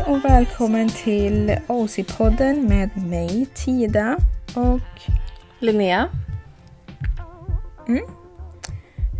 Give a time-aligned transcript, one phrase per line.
[0.00, 4.18] Hej och välkommen till OC-podden med mig Tida
[4.54, 4.80] och
[5.58, 6.08] Linnea.
[7.88, 8.04] mm,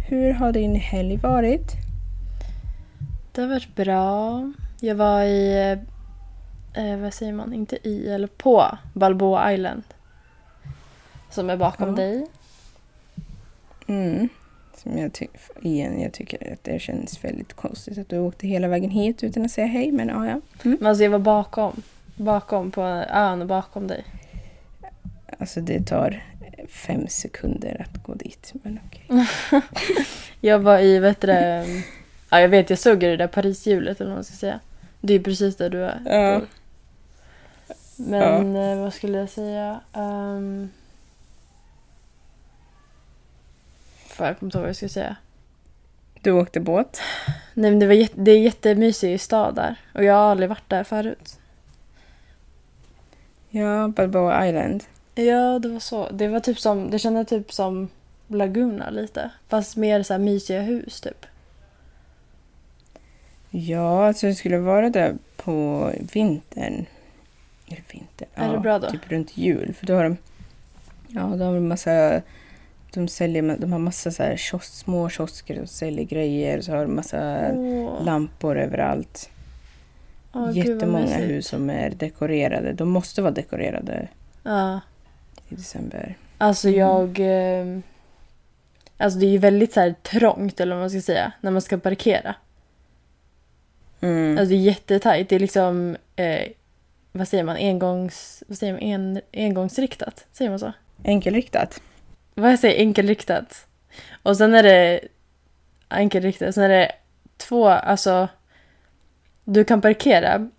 [0.09, 1.73] hur har din helg varit?
[3.33, 4.53] Det har varit bra.
[4.81, 5.77] Jag var i,
[6.75, 9.83] eh, vad säger man, inte i eller på Balboa Island.
[11.31, 11.95] Som är bakom Ja.
[11.95, 12.27] dig.
[13.87, 14.29] Mm,
[14.83, 15.29] som jag,
[15.61, 19.45] igen, jag tycker att det känns väldigt konstigt att du åkte hela vägen hit utan
[19.45, 20.41] att säga hej, men ja, ja.
[20.63, 21.83] Men alltså jag var bakom.
[22.17, 24.05] Bakom på ön bakom dig.
[25.39, 26.23] Alltså det tar
[26.69, 29.27] fem sekunder att gå dit, men okej.
[30.41, 31.67] Jag var i, vet du det,
[32.31, 34.61] ja jag vet jag såg det där Parishjulet eller vad man ska säga.
[35.01, 36.01] Det är precis där du är.
[36.05, 36.41] Ja.
[37.97, 39.81] Men eh, vad skulle jag säga?
[39.93, 40.71] Um,
[44.21, 45.17] fan, jag kommer inte ihåg vad jag skulle säga.
[46.23, 47.01] Du åkte båt?
[47.55, 49.77] Nej men det, var jätte, det är jättemysig stad där.
[49.95, 51.39] Och jag har aldrig varit där förut.
[53.51, 54.85] Ja, Balboa Island.
[55.15, 56.09] Ja, det var så.
[56.11, 57.89] Det var typ som, det kändes typ som
[58.29, 59.31] Laguna lite.
[59.49, 61.27] Fast mer så här mysiga hus typ.
[63.51, 66.87] Ja, alltså det skulle vara där på vintern.
[67.67, 68.29] Eller vintern?
[68.35, 68.91] Är det ja, bra då?
[68.91, 69.75] Typ runt jul.
[69.75, 70.17] För då har de...
[71.09, 72.23] Ja, då har de massa...
[72.95, 76.59] De säljer, de har massa så här kios, små kiosker och säljer grejer.
[76.59, 78.05] Och så har de massa Åh.
[78.05, 79.31] lampor överallt.
[80.33, 81.31] Gud, vad Jättemånga mysigt.
[81.31, 82.73] hus som är dekorerade.
[82.73, 84.09] De måste vara dekorerade
[84.43, 84.81] Ja.
[85.49, 86.17] i december.
[86.39, 86.81] Alltså Mm.
[86.81, 87.21] jag...
[87.21, 87.79] Eh,
[88.97, 91.33] alltså det är ju väldigt så här trångt eller vad man ska säga.
[91.41, 92.35] När man ska parkera.
[94.01, 94.39] Mm.
[94.39, 95.29] Alltså det är jättetajt.
[95.29, 95.97] Det är liksom...
[96.17, 96.49] Eh,
[97.13, 97.57] vad säger man?
[97.57, 98.43] Engångs...
[98.49, 98.83] Vad säger man?
[98.83, 100.27] En, engångsriktat?
[100.33, 100.73] Säger man så?
[101.05, 101.81] Enkelriktat.
[102.41, 103.67] Vad jag säger enkelriktat.
[104.23, 105.01] Och sen är det
[105.89, 106.55] enkelriktat.
[106.55, 106.93] Sen är det
[107.37, 108.29] två, alltså.
[109.45, 110.51] Du kan parkera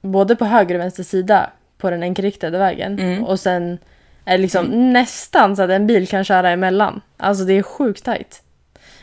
[0.00, 2.98] både på höger och vänster sida på den enkelriktade vägen.
[2.98, 3.24] Mm.
[3.24, 3.78] Och sen
[4.24, 7.00] är det liksom nästan så att en bil kan köra emellan.
[7.16, 8.42] Alltså det är sjukt tajt.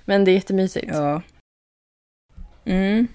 [0.05, 0.91] Men det är jättemysigt.
[0.91, 1.21] Ja.
[2.65, 3.07] Mm.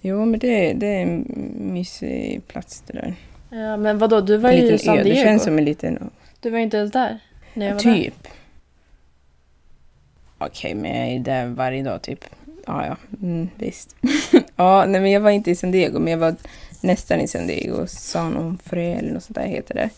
[0.00, 1.26] Jo, men det, det är en
[1.56, 3.14] mysig plats det där.
[3.50, 5.02] Ja, men vadå, du var ju i San ö.
[5.02, 5.22] Det Diego.
[5.22, 6.10] känns som en liten...
[6.40, 7.18] Du var inte ens där
[7.54, 7.94] när jag var där.
[7.94, 8.28] Typ.
[10.38, 12.24] Okej, men jag är där varje dag typ.
[12.66, 13.96] Ja, ja, mm, visst.
[14.56, 16.36] ja, nej, men jag var inte i San Diego, men jag var
[16.80, 17.86] nästan i San Diego.
[17.86, 19.90] San Onofre eller något sånt där heter det.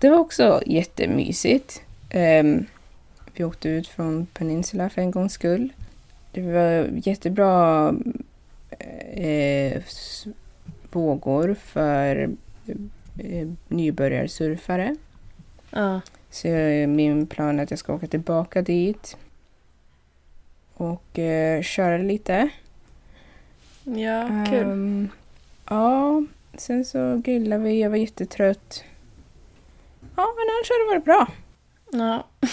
[0.00, 1.82] Det var också jättemysigt.
[2.14, 2.66] Um,
[3.34, 5.72] vi åkte ut från Peninsula för en gångs skull.
[6.32, 7.94] Det var jättebra
[9.10, 9.82] eh,
[10.92, 12.30] vågor för
[13.18, 14.96] eh, nybörjarsurfare.
[15.70, 16.00] Ja.
[16.30, 16.48] Så
[16.88, 19.16] min plan är att jag ska åka tillbaka dit
[20.74, 22.48] och eh, köra lite.
[23.84, 24.62] Ja, kul.
[24.62, 25.08] Ehm,
[25.68, 26.22] ja,
[26.54, 27.80] sen så grillade vi.
[27.80, 28.84] Jag var jättetrött.
[30.00, 31.28] Ja, men annars har det varit bra.
[31.92, 32.26] Ja.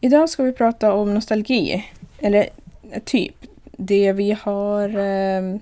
[0.00, 1.84] Idag ska vi prata om nostalgi.
[2.18, 2.48] Eller
[2.90, 3.34] eh, typ
[3.72, 4.88] det vi har...
[4.98, 5.60] ehm,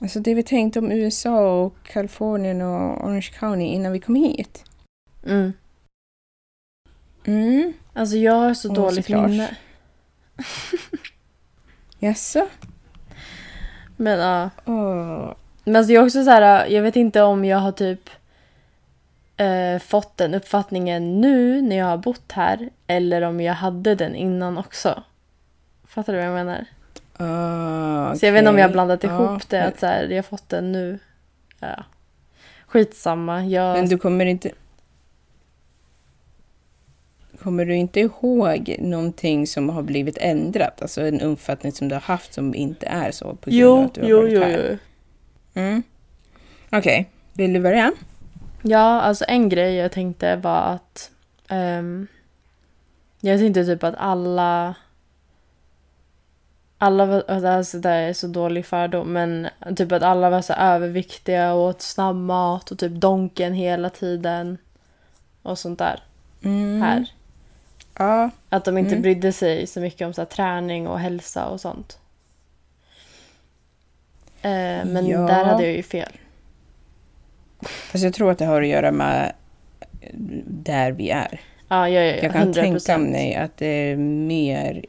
[0.00, 4.64] alltså det vi tänkte om USA och Kalifornien och Orange County innan vi kom hit.
[5.26, 5.52] Mm.
[7.24, 7.72] Mm.
[7.92, 9.30] Alltså jag har så Åh, dåligt såklart.
[9.30, 9.56] minne.
[11.98, 12.46] Jaså?
[13.96, 14.50] Men ja.
[14.64, 15.34] Åh.
[15.64, 18.10] Men alltså jag är också så här, jag vet inte om jag har typ
[19.36, 24.14] eh, fått den uppfattningen nu när jag har bott här eller om jag hade den
[24.14, 25.02] innan också.
[25.84, 26.64] Fattar du vad jag menar?
[27.16, 30.08] Ah, Så jag vet inte om jag har blandat Ja, ihop det, att så här,
[30.08, 30.98] jag har fått den nu.
[31.60, 31.84] Ja.
[32.66, 33.44] Skitsamma.
[33.44, 33.76] Jag...
[33.76, 34.50] Men du kommer inte...
[37.42, 40.82] Kommer du inte ihåg någonting som har blivit ändrat?
[40.82, 43.84] Alltså en uppfattning som du har haft som inte är så på grund av jo,
[43.84, 44.78] att du har jo, varit jo, här?
[45.54, 45.60] jo.
[45.60, 45.82] Mm.
[46.72, 47.92] Okej, vill du börja?
[48.62, 51.10] Ja, alltså en grej jag tänkte var att
[51.48, 52.06] ehm,
[53.20, 54.74] jag tänkte typ att alla
[56.78, 61.52] alla var, alltså det är så dålig fördom, men typ att alla var så överviktiga
[61.52, 64.58] och åt snabbmat och typ donken hela tiden
[65.42, 66.02] och sånt där
[66.44, 66.82] Mm.
[66.82, 67.06] här.
[67.98, 69.02] Ja, Att de inte Mm.
[69.02, 71.98] brydde sig så mycket om så här, träning och hälsa och sånt.
[74.42, 75.18] Eh, men Ja.
[75.20, 76.12] där hade jag ju fel.
[77.64, 79.32] fast jag tror att det har att göra med
[80.46, 81.40] där vi är.
[81.68, 82.54] Ja, ja, ja, Jag kan 100%.
[82.54, 84.84] tänka mig att det är mer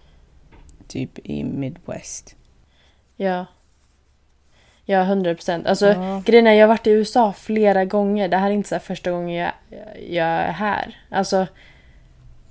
[0.88, 2.36] typ i Midwest.
[3.18, 3.46] Ja.
[4.86, 5.68] Ja, 100 procent.
[5.68, 6.22] Alltså, Ja.
[6.26, 8.28] grejen är, jag har varit i USA flera gånger.
[8.28, 9.52] Det här är inte så första gången jag,
[10.10, 10.98] jag är här.
[11.10, 11.48] Alltså,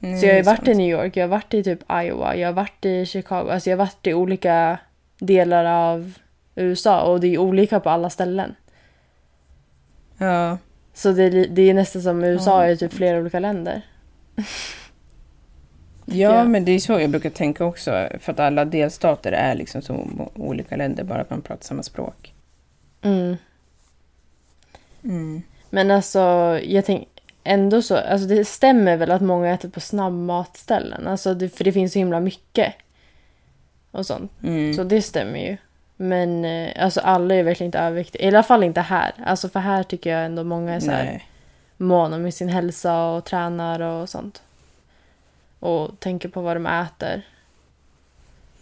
[0.02, 0.74] Mm, så jag har varit i.
[0.74, 3.48] New York, jag har varit i typ Iowa, jag har varit i Chicago.
[3.50, 4.78] Alltså jag har varit i olika
[5.18, 6.12] delar av
[6.54, 8.54] USA och det är olika på alla ställen.
[10.18, 10.58] Ja.
[10.94, 12.70] Så det är, det är nästan som USA Ja.
[12.70, 13.82] är typ flera olika länder.
[16.04, 16.50] Ja, jag.
[16.50, 18.08] men det är så jag brukar tänka också.
[18.20, 22.34] För att alla delstater är liksom som olika länder, bara att man pratar samma språk.
[23.02, 23.36] Mm.
[25.04, 25.42] Mm.
[25.70, 26.18] Men alltså,
[26.62, 27.06] jag tänker
[27.44, 31.06] ändå så, alltså det stämmer väl att många äter på snabbmatställen.
[31.06, 32.74] Alltså det, för det finns så himla mycket.
[33.90, 34.32] Och sånt.
[34.42, 34.74] Mm.
[34.74, 35.56] Så det stämmer ju.
[35.96, 38.24] Men eh, alltså alla är verkligen inte överviktiga.
[38.24, 39.12] I alla fall inte här.
[39.24, 41.28] Alltså för här tycker jag ändå många är så här Nej.
[41.76, 44.42] måna om sin hälsa och tränar och sånt.
[45.58, 47.22] Och tänker på vad de äter.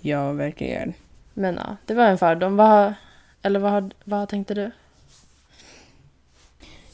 [0.00, 0.94] Ja, verkligen.
[1.34, 2.56] Men ja, det var en fördom.
[2.56, 2.94] Vad,
[3.42, 4.70] eller vad, vad tänkte du?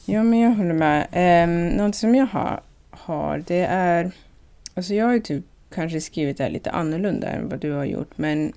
[0.09, 1.07] Ja, men jag håller med.
[1.43, 4.11] Um, något som jag har, har, det är...
[4.73, 7.85] Alltså jag har ju typ kanske skrivit det här lite annorlunda än vad du har
[7.85, 8.53] gjort, men...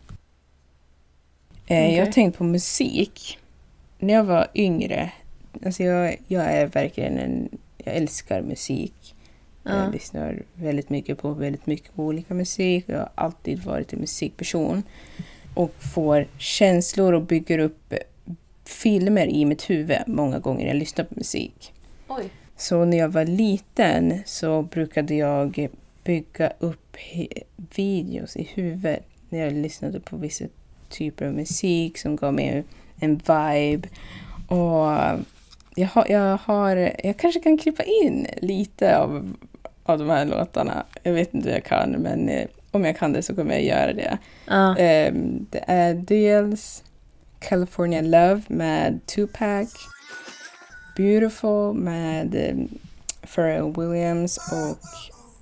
[1.67, 3.38] Eh, Jag har tänkt på musik.
[3.99, 5.12] När jag var yngre,
[5.64, 7.49] alltså jag, jag är verkligen en...
[7.85, 9.14] Jag älskar musik.
[9.62, 9.85] Ja.
[9.85, 12.85] Jag lyssnar väldigt mycket på väldigt mycket olika musik.
[12.87, 14.82] Jag har alltid varit en musikperson.
[15.55, 17.94] Och får känslor och bygger upp
[18.70, 21.72] filmer i mitt huvud många gånger jag lyssnar på musik.
[22.08, 22.31] Oj.
[22.56, 25.69] Så när jag var liten så brukade jag
[26.05, 26.96] bygga upp
[27.75, 30.44] videos i huvudet när jag lyssnade på vissa
[30.88, 32.64] typer av musik som gav mig
[33.00, 33.88] en vibe.
[34.49, 34.90] Och
[35.75, 39.34] jag har, jag har, jag kanske kan klippa in lite av,
[39.82, 40.84] av de här låtarna.
[41.02, 43.64] Jag vet inte hur jag kan, men eh, om jag kan det så kommer jag
[43.64, 44.19] göra det.
[44.78, 46.84] Ehm, det är dels
[47.40, 49.69] California Love med Tupac.
[50.96, 52.78] Beautiful med um,
[53.34, 54.78] Pharrell Williams och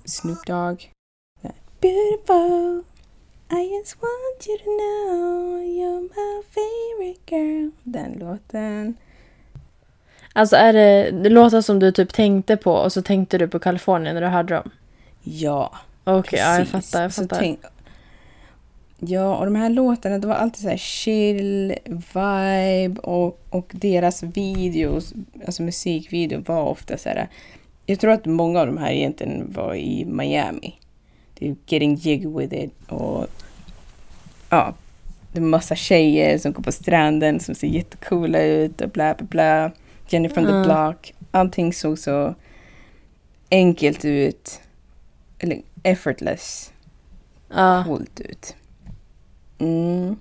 [0.09, 0.91] Snoop Dogg.
[1.81, 2.83] Beautiful,
[3.51, 7.71] I just want you to know you're my favorite girl.
[7.83, 8.97] Den låten.
[10.33, 13.59] Alltså är det, det låtar som du typ tänkte på och så tänkte du på
[13.59, 14.71] Kalifornien när du hörde dem?
[15.23, 15.71] Ja,
[16.03, 17.01] Okej, ja, jag fattar.
[17.01, 17.57] Jag fattar.
[18.99, 24.23] Ja, och de här låtarna, det var alltid så här chill vibe och, och deras
[24.23, 25.13] videos,
[25.45, 27.27] alltså musikvideo var ofta så här.
[27.85, 30.75] Jag tror att många av de här egentligen var i Miami.
[31.33, 33.27] Det är Getting Jig With It och
[34.49, 34.73] ja,
[35.31, 39.27] det är massa tjejer som går på stranden som ser jättecoola ut och bla bla
[39.27, 39.71] bla.
[40.09, 40.63] Jenny from Mm.
[40.63, 41.13] the Block.
[41.31, 42.35] Allting såg så
[43.51, 44.61] enkelt ut.
[45.39, 46.73] Eller effortless
[47.55, 47.83] Ja.
[47.87, 48.55] coolt ut.
[49.59, 50.15] Mm.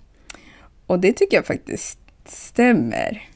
[0.87, 3.29] Och det tycker jag faktiskt stämmer.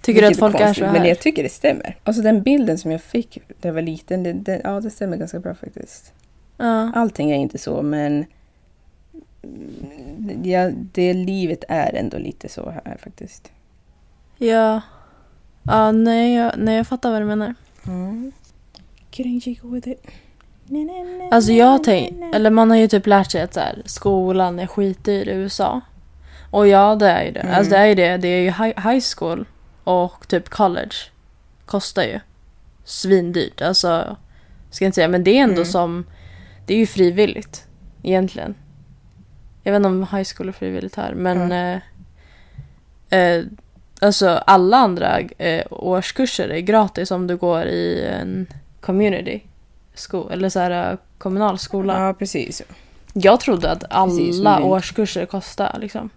[0.00, 0.92] Tycker du att folk är konstigt, så här?
[0.92, 1.96] Men jag tycker det stämmer.
[2.04, 5.16] Alltså den bilden som jag fick när jag var liten, det, det, ja det stämmer
[5.16, 6.12] ganska bra faktiskt.
[6.56, 6.92] Ja.
[6.94, 8.24] Allting är inte så, men
[10.42, 13.52] ja, det livet är ändå lite så här faktiskt.
[14.38, 14.80] Ja.
[15.62, 17.54] Ja, nej jag, nej, jag fattar vad du menar.
[17.86, 18.32] Mm.
[19.12, 20.06] Getting jiggy with it.
[21.32, 24.66] Alltså jag tänk, eller man har ju typ lärt sig att så här, skolan är
[24.66, 25.80] skitdyr i USA.
[26.50, 27.40] Och ja, det är ju det.
[27.40, 27.54] Mm.
[27.54, 28.16] Alltså det är ju det.
[28.16, 28.50] Det är ju
[28.90, 29.44] high, school
[29.84, 30.94] och typ college.
[31.66, 32.20] Kostar ju
[32.84, 33.62] svindyrt.
[33.62, 34.16] Alltså,
[34.70, 35.64] ska jag inte säga, men det är ändå Mm.
[35.64, 36.06] som,
[36.66, 37.66] det är ju frivilligt
[38.02, 38.54] egentligen.
[39.62, 43.44] Jag vet inte om high school är frivilligt här, men eh, eh,
[44.00, 48.46] alltså alla andra eh, årskurser är gratis om du går i en
[48.80, 49.40] community
[49.94, 52.06] school, eller så här eh, kommunal skola.
[52.06, 52.62] Ja, precis.
[53.14, 56.10] Jag trodde att Precis, alla men det- årskurser kostar liksom.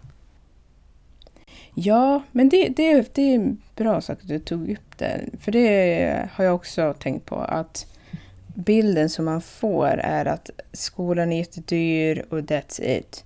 [1.74, 5.22] Ja, men det, det, det är en bra sak att du tog upp det.
[5.40, 7.36] För det har jag också tänkt på.
[7.36, 7.86] Att
[8.56, 13.24] bilden som man får är att skolan är jättedyr och that's it.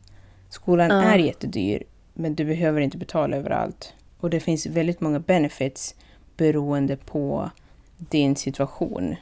[0.50, 1.02] Skolan Ja.
[1.04, 3.94] är jättedyr, men du behöver inte betala överallt.
[4.20, 5.96] Och det finns väldigt många benefits
[6.38, 7.50] beroende på
[7.98, 9.16] din situation.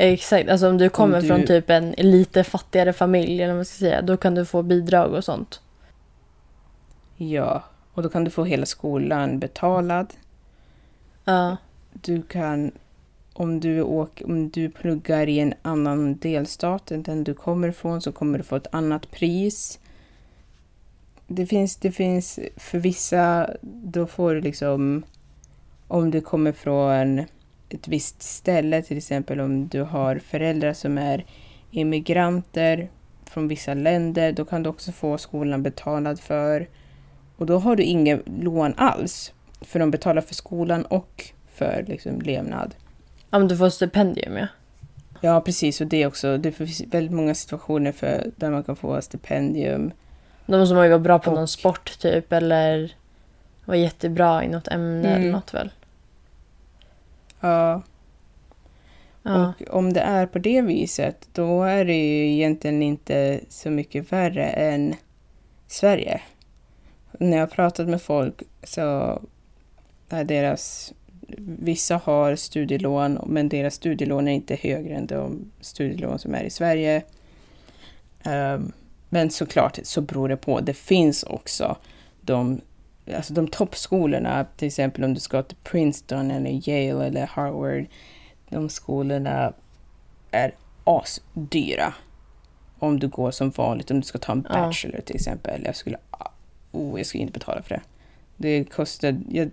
[0.00, 3.64] Exakt, alltså om du kommer du- från typ en lite fattigare familj eller vad man
[3.64, 5.60] ska säga, då kan du få bidrag och sånt.
[7.16, 7.64] Ja,
[7.94, 10.14] och då kan du få hela skolan betalad.
[11.24, 11.56] Ja.
[11.92, 12.72] Du kan,
[13.32, 18.00] om du, åker, om du pluggar i en annan delstat än den du kommer ifrån
[18.00, 19.78] så kommer du få ett annat pris.
[21.26, 25.02] Det finns, det finns för vissa, då får du liksom,
[25.88, 27.24] om du kommer från
[27.70, 31.24] ett visst ställe, till exempel om du har föräldrar som är
[31.70, 32.88] immigranter
[33.24, 36.68] från vissa länder, då kan du också få skolan betalad för.
[37.36, 42.20] Och då har du inga lån alls, för de betalar för skolan och för liksom,
[42.20, 42.74] levnad.
[43.30, 44.46] ja, men du får stipendium ja.
[45.20, 45.80] Ja, precis.
[45.80, 49.92] Och det är också, det finns väldigt många situationer för, där man kan få stipendium.
[50.46, 52.92] Man ju vara bra på Och- någon sport typ eller
[53.64, 55.20] var jättebra i något ämne Mm.
[55.20, 55.70] eller något väl.
[57.40, 57.82] Ja.
[59.22, 59.52] Ja.
[59.60, 64.12] Och om det är på det viset, då är det ju egentligen inte så mycket
[64.12, 64.94] värre än
[65.66, 66.20] Sverige.
[67.18, 69.18] När jag pratat med folk så
[70.08, 70.92] är deras...
[71.38, 76.50] Vissa har studielån, men deras studielån är inte högre än de studielån som är i
[76.50, 77.02] Sverige.
[78.22, 78.72] Ehm,
[79.08, 80.60] men såklart så beror det på.
[80.60, 81.76] Det finns också
[82.20, 82.60] de,
[83.16, 87.86] alltså de toppskolorna, till exempel om du ska till Princeton eller Yale eller Harvard.
[88.48, 89.52] De skolorna
[90.30, 91.94] är asdyra.
[92.78, 94.54] Om du går som vanligt, om du ska ta en Ja.
[94.54, 95.62] bachelor till exempel.
[95.64, 95.96] Jag skulle,
[96.72, 97.80] oh, jag skulle inte betala för det.
[98.36, 99.50] Det kostar, jag,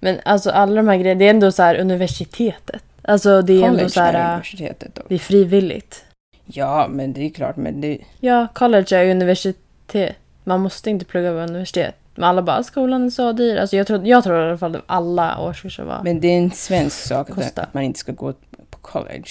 [0.00, 2.82] Men alltså alla de här grejerna, det är ändå så här universitetet.
[3.02, 5.02] Alltså det är ändå college så är här, äh, universitetet då.
[5.08, 6.04] det är frivilligt.
[6.46, 10.16] Ja, men det är klart, men det, Ja, college är universitet.
[10.44, 11.94] Man måste inte plugga på universitet.
[12.16, 13.56] Men alla bara, skolan är så dyr.
[13.56, 16.02] Alltså jag tror, jag tror i alla fall att alla årskurser var...
[16.04, 17.62] men det är en svensk sak att, Kostar.
[17.62, 18.32] att man inte ska gå
[18.70, 19.28] på college.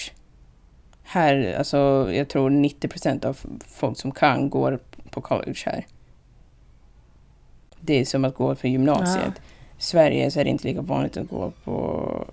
[1.02, 3.38] Här, alltså jag tror 90 procent av
[3.68, 4.78] folk som kan går
[5.10, 5.86] på college här.
[7.80, 9.32] Det är som att gå på gymnasiet.
[9.36, 9.42] Ja.
[9.78, 12.26] I Sverige så är det inte lika vanligt att gå på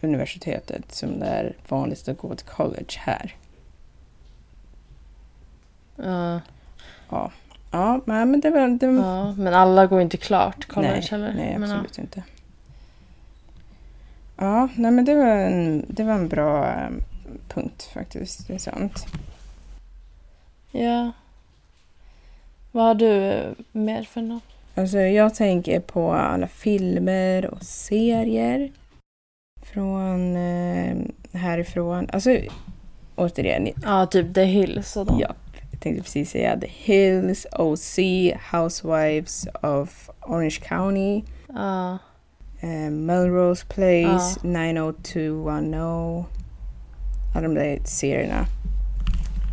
[0.00, 3.34] universitetet som det är vanligt att gå till college här.
[7.08, 7.30] Ja,
[7.70, 8.68] Ja, men det var...
[8.68, 11.34] Det ja, men alla går inte klart college nej, heller.
[11.34, 12.22] nej, Men, absolut inte.
[14.36, 16.90] Ja, nej, men det var en, det var en bra eh,
[17.48, 18.46] punkt faktiskt.
[18.46, 19.06] Det är sant.
[20.70, 21.12] Ja.
[22.72, 24.42] Vad har du eh, mer för något?
[24.74, 28.72] Alltså, jag tänker på alla filmer och serier
[29.62, 30.96] från eh,
[31.32, 32.08] härifrån.
[32.12, 32.36] Alltså,
[33.16, 35.20] återigen, Ja, typ The Hills och de.
[35.20, 35.34] Ja,
[35.80, 37.98] tänkte precis säga The Hills, OC,
[38.52, 41.98] Housewives of Orange County, Ja.
[42.60, 46.24] eh, Melrose Place, 90210.
[47.34, 48.44] Alla de där serierna.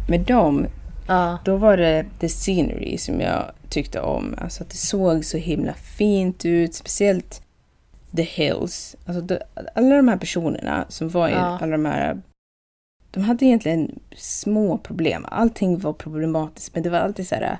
[0.10, 0.66] Med dem,
[1.08, 1.38] Ja.
[1.46, 4.36] då var det the scenery som jag tyckte om.
[4.38, 7.42] Alltså att det såg så himla fint ut, speciellt
[8.16, 8.96] The Hills.
[9.06, 9.38] Alltså
[9.76, 12.22] alla de här personerna som var i alla de här
[13.18, 15.26] de hade egentligen små problem.
[15.32, 17.58] Allting var problematiskt, men det var alltid så här...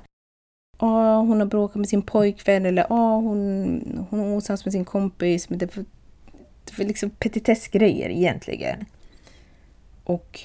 [0.80, 4.84] Ja, hon har bråkat med sin pojkvän eller ja, hon, hon är osams med sin
[4.84, 5.50] kompis.
[5.50, 5.84] Men det var,
[6.64, 8.84] det var liksom petitessgrejer egentligen.
[10.04, 10.40] Och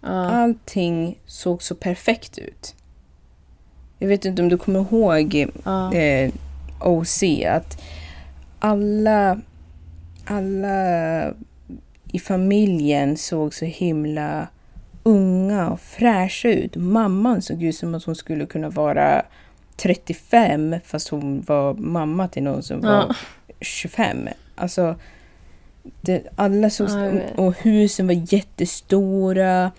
[0.00, 0.08] Ja.
[0.30, 2.74] allting såg så perfekt ut.
[3.98, 5.94] Jag vet inte om du kommer ihåg Ja.
[5.94, 6.32] eh,
[6.80, 7.82] OC att
[8.58, 9.40] alla,
[10.24, 11.34] alla
[12.12, 14.48] i familjen såg så himla
[15.02, 16.76] unga och fräscha ut.
[16.76, 19.22] Mamman såg ut som att hon skulle kunna vara
[19.76, 23.14] 35 fast hon var mamma till någon som var Ja.
[23.60, 24.28] 25.
[24.54, 24.96] Alltså,
[26.00, 26.88] det, alla såg...
[27.36, 29.70] Och husen var jättestora.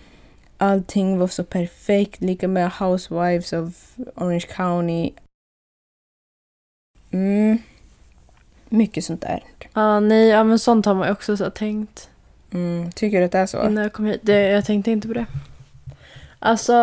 [0.58, 2.20] Allting var så perfekt.
[2.20, 5.10] Lika med Housewives of Orange County.
[7.10, 7.58] Mm.
[8.68, 9.42] Mycket sånt där.
[9.74, 12.10] Ja, nej, ja, men sånt har man ju också så tänkt.
[12.54, 12.92] Mm.
[12.92, 13.66] Tycker du att det är så?
[13.66, 14.20] Innan jag kom hit.
[14.22, 15.26] Det, jag tänkte inte på det.
[16.38, 16.74] Alltså...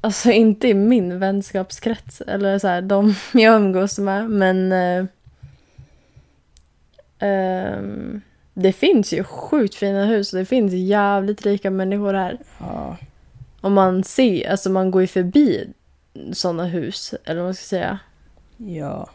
[0.00, 2.20] Alltså inte i min vänskapskrets.
[2.20, 4.30] Eller så här, de jag umgås med.
[4.30, 4.72] Men...
[4.72, 5.04] eh,
[7.18, 8.20] ehm,
[8.54, 12.38] det finns ju sjukt fina hus och det finns jävligt rika människor här.
[12.58, 12.96] Ja.
[13.60, 15.72] Om man ser, alltså man går ju förbi
[16.32, 17.14] sådana hus.
[17.24, 17.98] Eller vad man ska säga.
[18.56, 19.10] Ja.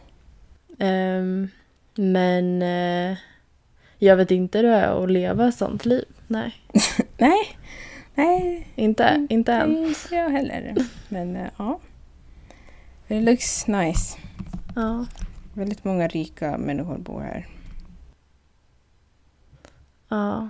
[0.78, 1.48] Ehm,
[1.94, 2.62] men...
[4.04, 6.04] jag vet inte hur det är att leva ett sånt liv.
[6.26, 6.54] Nej,
[7.18, 7.56] Nej.
[8.14, 8.68] Nej.
[8.74, 9.76] inte, Mm, inte än.
[9.76, 10.74] Inte jag heller.
[11.08, 11.80] Men eh, ja.
[13.08, 14.18] Det looks nice.
[14.76, 15.06] Ja.
[15.54, 17.46] Väldigt många rika människor bor här.
[20.08, 20.48] Ja.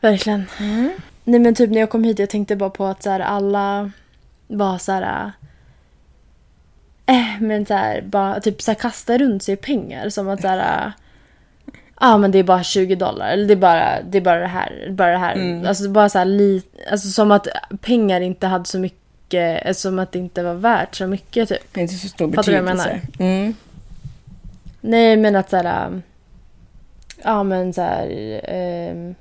[0.00, 0.44] Verkligen.
[1.24, 3.90] Nej men typ när jag kom hit jag tänkte bara på att så här, alla
[4.46, 5.32] var så här...
[7.36, 10.48] Eh, men så här, bara typ så här, kasta runt sig pengar som att så
[10.48, 10.92] här...
[12.00, 14.40] Ja ah, men det är bara 20 dollar eller det är bara det, är bara
[14.40, 14.88] det här.
[14.90, 15.34] Bara det här.
[15.34, 15.66] Mm.
[15.66, 17.48] Alltså bara så här li, Alltså som att
[17.80, 21.58] pengar inte hade så mycket, eh, som att det inte var värt så mycket typ.
[21.72, 23.08] Det är inte så stor Fattar du vad jag betydelse.
[23.18, 23.54] Mm.
[24.80, 25.86] Nej men att såhär...
[25.86, 26.02] ähm,
[27.24, 28.40] Ja men såhär...
[28.44, 29.14] ehm,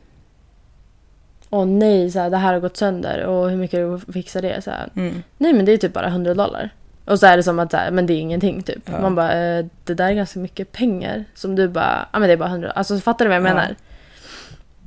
[1.50, 4.62] Åh nej, så här, det här har gått sönder och hur mycket du fixar det?
[4.62, 5.24] Så här, Mm.
[5.38, 6.69] nej men det är typ bara 100 dollar.
[7.05, 8.89] Och så är det som att så här, men det är ingenting typ.
[8.89, 9.01] Ja.
[9.01, 11.25] Man bara, eh, det där är ganska mycket pengar.
[11.33, 12.71] Som du bara, ja men det är bara 100.
[12.71, 13.53] Alltså fattar du vad jag Ja.
[13.53, 13.75] menar?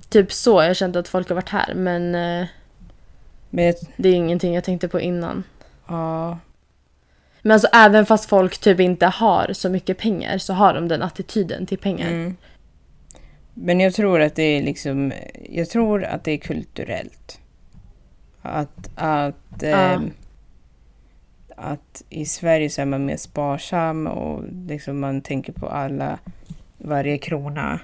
[0.08, 2.46] Typ så, jag kände att folk har varit här men eh,
[3.50, 5.44] Men det är ingenting jag tänkte på innan.
[5.88, 6.38] ja,
[7.42, 11.02] Men alltså även fast folk typ inte har så mycket pengar så har de den
[11.02, 12.06] attityden till pengar.
[12.08, 12.37] Mm.
[13.54, 15.12] Men jag tror att det är liksom,
[15.50, 17.38] jag tror att det är kulturellt.
[18.42, 19.66] Att, att, Ja.
[19.68, 20.10] ehm,
[21.60, 26.18] att i Sverige så är man mer sparsam och liksom man tänker på alla,
[26.78, 27.80] varje krona.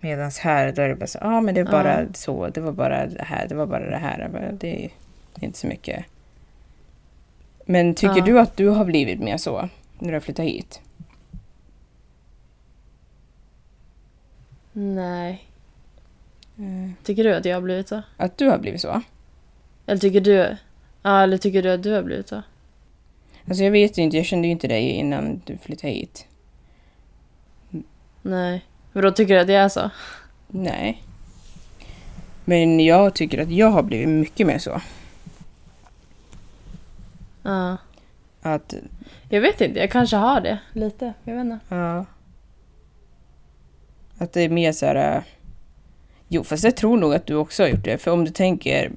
[0.00, 2.06] Medan här då är det bara så, ja ah, men det är bara Ja.
[2.14, 4.28] så, det var bara det här, det var bara det här.
[4.32, 4.90] Bara, Det är
[5.44, 6.04] inte så mycket.
[7.66, 8.24] Men tycker Ja.
[8.24, 10.80] du att du har blivit mer så när du har flyttat hit?
[14.72, 15.44] Nej.
[17.04, 18.02] Tycker du att jag har blivit så?
[18.16, 19.02] Att du har blivit så?
[19.86, 20.56] Eller tycker du...
[21.08, 22.42] Ja, eller tycker du att du har blivit så?
[23.48, 26.26] Alltså jag vet ju inte, jag kände ju inte dig innan du flyttade hit.
[28.22, 28.64] Nej.
[28.92, 29.90] Men då tycker du att det är så?
[30.46, 31.02] Nej.
[32.44, 34.80] Men jag tycker att jag har blivit mycket mer så.
[37.42, 37.76] Ja.
[38.42, 38.74] Att,
[39.28, 41.12] Jag vet inte, jag kanske har det lite.
[41.24, 41.58] Jag vet inte.
[41.68, 42.04] ja.
[44.18, 45.16] Att det är mer så här...
[45.16, 45.22] äh,
[46.28, 47.98] Jo, fast jag tror nog att du också har gjort det.
[47.98, 48.92] För om du tänker...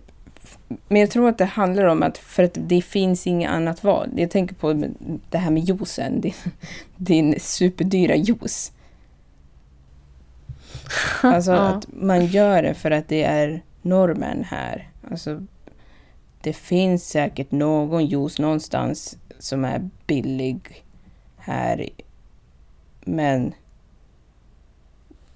[0.88, 4.10] Men jag tror att det handlar om att för att det finns inget annat val.
[4.16, 4.74] Jag tänker på
[5.30, 6.22] det här med juicen.
[6.22, 6.34] Din,
[6.98, 8.72] din superdyra juice.
[11.22, 11.58] Alltså Ja.
[11.68, 14.90] att man gör det för att det är normen här.
[15.12, 15.46] Alltså,
[16.42, 20.84] det finns säkert någon juice någonstans som är billig
[21.38, 21.90] här.
[23.06, 23.54] Men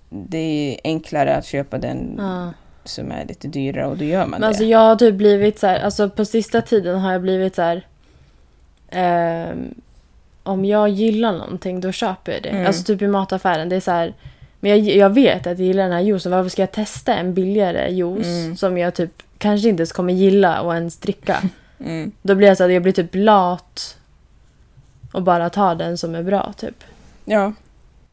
[0.10, 0.38] det
[0.74, 2.54] är enklare att köpa den Ja.
[2.86, 4.48] Som är lite dyrare och då gör man Men det.
[4.48, 7.62] alltså jag har typ blivit så här, alltså på sista tiden har jag blivit så
[7.62, 7.88] här.
[8.90, 9.74] ehm,
[10.44, 12.50] om jag gillar någonting då köper jag det.
[12.50, 12.66] Mm.
[12.68, 13.70] Alltså typ i mataffären.
[13.70, 14.14] Det är så här.
[14.60, 16.32] Men jag, jag vet att jag gillar den här juicen.
[16.32, 18.58] Varför ska jag testa en billigare juice Mm.
[18.58, 21.42] som jag typ kanske inte ens kommer gilla och ens dricka?
[21.80, 22.12] Mm.
[22.22, 23.98] Då blir jag så här, jag blir typ lat
[25.12, 26.84] och bara tar den som är bra typ.
[27.26, 27.54] Ja.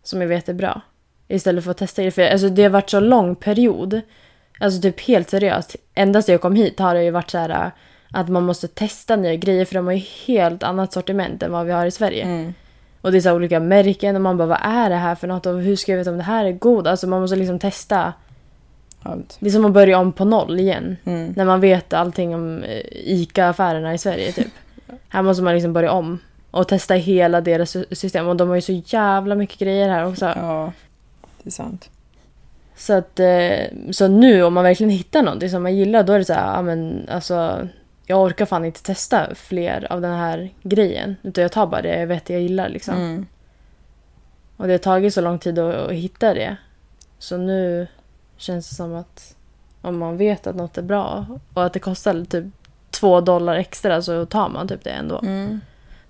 [0.02, 0.80] Som jag vet är bra.
[1.28, 2.10] Istället för att testa det.
[2.10, 4.00] För alltså, det har varit så lång period.
[4.62, 5.76] Alltså typ helt seriöst.
[5.94, 7.70] Ända sedan jag kom hit har det ju varit så här äh,
[8.10, 11.66] att man måste testa nya grejer för de har ju helt annat sortiment än vad
[11.66, 12.22] vi har i Sverige.
[12.22, 12.54] Mm.
[13.00, 15.46] Och det är så olika märken och man bara vad är det här för något
[15.46, 16.86] och hur ska jag veta om det här är god?
[16.86, 18.12] Alltså man måste liksom testa.
[19.02, 19.36] Allt.
[19.40, 20.96] Det är som att börja om på noll igen.
[21.04, 21.32] Mm.
[21.36, 24.48] När man vet allting om eh, ICA-affärerna i Sverige typ.
[25.08, 26.18] Här måste man liksom börja om.
[26.50, 28.28] Och testa hela deras sy- system.
[28.28, 30.24] Och de har ju så jävla mycket grejer här också.
[30.36, 30.72] Ja,
[31.42, 31.90] det är sant.
[32.82, 36.18] Så att eh, så nu om man verkligen hittar någonting som man gillar då är
[36.18, 37.68] det så här, ja men alltså
[38.06, 41.16] jag orkar fan inte testa fler av den här grejen.
[41.22, 42.94] Utan jag tar bara det jag vet jag gillar liksom.
[42.94, 43.26] Mm.
[44.56, 46.56] Och det har tagit så lång tid att, att hitta det.
[47.18, 47.86] Så nu
[48.36, 49.36] känns det som att
[49.82, 52.44] om man vet att något är bra och att det kostar typ
[52.90, 55.18] två dollar extra så tar man typ det ändå.
[55.18, 55.60] Mm.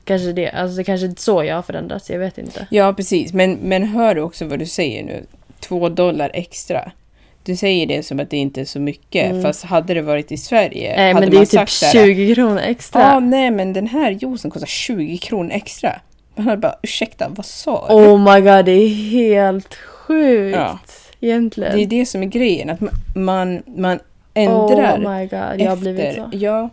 [0.04, 2.66] Kanske det, alltså det kanske är så jag har förändrats, jag vet inte.
[2.70, 3.32] Ja, precis.
[3.32, 5.26] Men, men hör du också vad du säger nu?
[5.62, 6.92] Två dollar extra.
[7.44, 9.30] Du säger det som att det inte är så mycket.
[9.30, 9.42] Mm.
[9.42, 11.86] Fast hade det varit i Sverige Nej hade men det är man typ sagt så
[11.86, 13.02] här, 20 kronor extra.
[13.02, 16.00] Ja, nej, men den här juicen kostar 20 kronor extra.
[16.34, 17.94] Man hade bara, ursäkta, vad sa du?
[17.94, 20.56] Oh my god, det är helt sjukt.
[20.56, 20.78] Ja.
[21.20, 21.76] Egentligen.
[21.76, 23.98] Det är det som är grejen, att man, man, man
[24.34, 26.28] ändrar Oh my god, jag har blivit så.
[26.32, 26.70] Ja.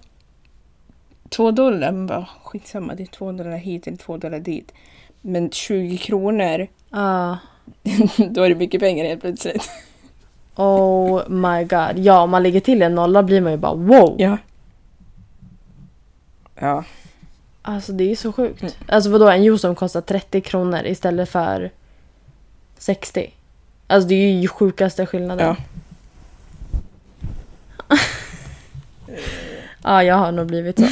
[1.30, 4.72] Två dollar, man bara skitsamma, det är två dollar hit eller två dollar dit.
[5.22, 7.38] Men 20 kronor, Ja.
[8.30, 9.70] då är det mycket pengar helt plötsligt.
[10.56, 12.00] Oh my god.
[12.06, 14.16] Ja, om man lägger till en nolla blir man ju bara wow.
[14.18, 14.38] Ja.
[16.56, 16.84] Ja.
[17.62, 18.62] Alltså det är så sjukt.
[18.62, 18.74] Mm.
[18.88, 21.72] Alltså vadå, en juice som kostar 30 kronor istället för
[22.78, 23.34] 60.
[23.88, 25.56] Alltså det är ju sjukaste skillnaden.
[27.88, 27.98] Ja.
[29.84, 30.86] Ja, jag har nog blivit så.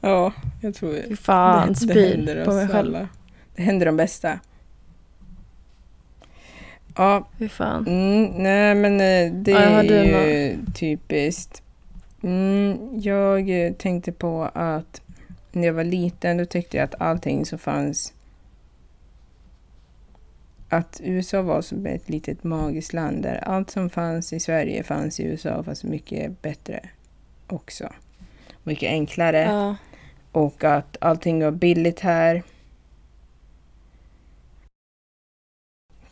[0.00, 2.96] Ja, jag tror fan, spyr på mig oss själv.
[2.96, 3.08] alla.
[3.56, 4.38] Det händer de bästa.
[6.96, 7.86] Ja, Fy fan.
[7.86, 11.62] mm, nej men eh, det Ja, är ju typiskt.
[12.22, 15.02] Mm, jag eh, tänkte på att
[15.52, 18.12] när jag var liten då tyckte jag att allting som fanns
[20.68, 25.20] att USA var som ett litet magiskt land där allt som fanns i Sverige fanns
[25.20, 26.80] i USA fast mycket bättre
[27.46, 27.88] också.
[28.62, 29.40] Mycket enklare.
[29.40, 29.76] Ja.
[30.32, 32.42] Och att allting var billigt här.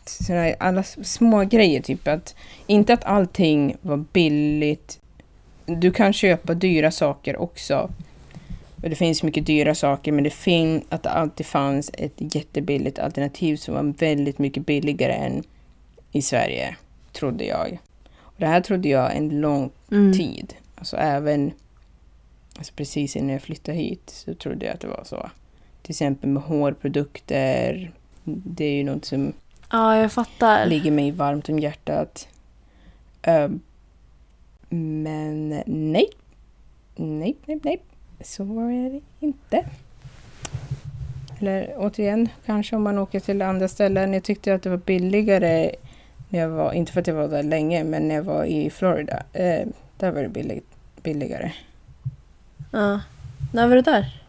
[0.08, 2.34] Såna här, alla små grejer, typ att
[2.66, 5.00] inte att allting var billigt.
[5.66, 7.90] Du kan köpa dyra saker också.
[8.82, 12.98] Och det finns mycket dyra saker, men det finns att det alltid fanns ett jättebilligt
[12.98, 15.42] alternativ som var väldigt mycket billigare än
[16.12, 16.76] i Sverige,
[17.12, 17.78] trodde jag.
[18.18, 20.12] Och det här trodde jag en lång Mm.
[20.12, 20.54] tid.
[20.74, 21.52] Alltså även
[22.58, 25.30] alltså precis innan jag flyttade hit så trodde jag att det var så.
[25.82, 27.92] Till exempel med hårprodukter.
[28.24, 29.32] Det är ju något som
[29.70, 30.66] Ja, jag fattar.
[30.66, 32.28] ligger mig varmt om hjärtat.
[33.22, 33.60] Ehm,
[34.68, 36.08] men nej.
[36.96, 37.82] Nej, nej, nej.
[38.20, 39.64] Så var det inte.
[41.38, 44.12] Eller återigen, kanske om man åker till andra ställen.
[44.12, 45.70] Jag tyckte att det var billigare
[46.28, 48.70] när jag var, inte för att jag var där länge, men när jag var i
[48.70, 49.22] Florida.
[49.32, 50.62] Eh, där var det billig,
[51.02, 51.52] billigare.
[52.72, 53.00] Ja.
[53.52, 54.20] När var du där?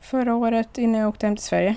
[0.00, 1.76] Förra året innan jag åkte hem till Sverige.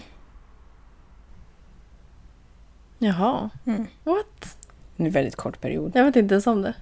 [3.03, 3.49] Jaha.
[3.65, 3.87] Mm.
[4.03, 4.57] What?
[4.97, 5.91] En väldigt kort period.
[5.95, 6.73] Jag vet inte ens om det.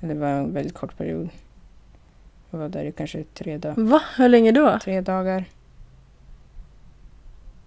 [0.00, 1.28] Det var en väldigt kort period.
[2.50, 4.02] Jag var där i kanske tre, dag- Va?
[4.16, 4.78] Hur länge då?
[4.82, 5.44] tre dagar.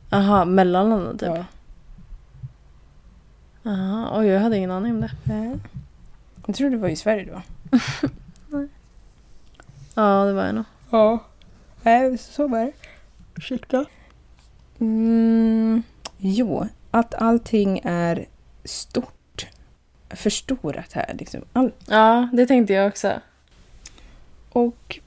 [0.09, 1.29] Jaha, mellanlandet typ?
[1.37, 1.45] Ja.
[3.63, 5.11] Jaha, oj jag hade ingen aning om det.
[5.23, 5.57] Nej.
[6.45, 7.41] Jag tror du var i Sverige då.
[9.95, 10.63] Ja, det var jag nog.
[10.89, 11.19] Ja.
[11.83, 12.71] Nej, så var det.
[13.35, 13.85] Ursäkta?
[14.79, 15.83] Mm,
[16.17, 18.25] jo, att allting är
[18.63, 19.47] stort.
[20.09, 21.41] Förstorat här liksom.
[21.53, 23.21] All, Ja, det tänkte jag också.
[24.49, 24.99] och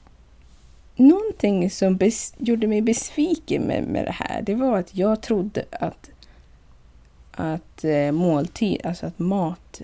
[0.95, 1.99] någonting som
[2.37, 6.09] gjorde mig besviken med, med det här, det var att jag trodde att,
[7.31, 9.81] att eh, måltid, alltså att mat,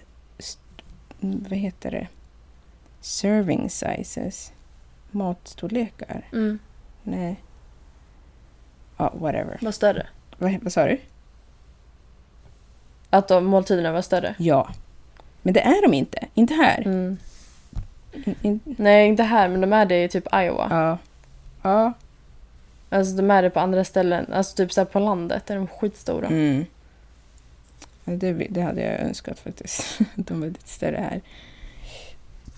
[1.20, 2.08] vad heter det?
[3.02, 4.52] Serving sizes,
[5.12, 6.28] matstorlekar.
[6.34, 6.60] Mm.
[7.04, 7.36] Nej.
[8.98, 9.58] Ja, whatever.
[9.62, 10.08] Var större.
[10.38, 11.00] Vad, vad sa du?
[13.14, 14.36] Att de måltiderna var större.
[14.38, 14.70] Ja.
[15.42, 16.28] Men det är de inte.
[16.34, 16.82] Inte här.
[16.86, 17.18] Mm.
[18.26, 20.68] In, in, Nej, inte här, men de är det i typ Iowa.
[20.72, 20.98] ja.
[21.62, 21.94] Ja.
[22.90, 24.34] Alltså de är det på andra ställen.
[24.34, 26.28] Alltså typ så på landet är de skitstora.
[26.28, 26.66] Mm.
[28.06, 30.00] Det, det hade jag önskat faktiskt.
[30.16, 31.22] De var lite större här.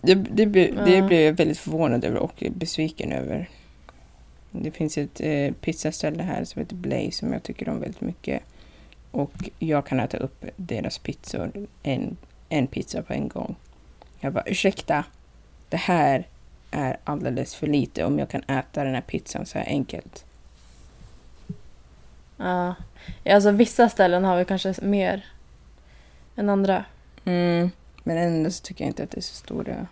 [0.02, 1.08] Det, det, det Ja.
[1.08, 3.50] blev jag väldigt förvånad över och besviken över.
[4.52, 8.44] Det finns ett eh, pizzaställe här som heter Blaze som jag tycker om väldigt mycket.
[9.14, 11.52] Och jag kan äta upp deras pizzor,
[11.84, 12.18] en,
[12.50, 13.56] en pizza på en gång.
[14.20, 15.06] Jag bara, ursäkta,
[15.70, 16.28] det här
[16.72, 20.26] är alldeles för lite om jag kan äta den här pizzan så här enkelt.
[22.38, 22.76] Ja.
[23.26, 25.26] Alltså vissa ställen har vi kanske mer
[26.36, 26.86] än andra.
[27.26, 27.70] Mm,
[28.04, 29.88] men ändå så tycker jag inte att det är så stora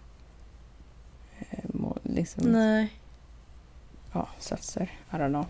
[1.40, 2.94] eh, mål, liksom, Nej.
[4.14, 4.92] ja, satser.
[5.12, 5.46] I don't know.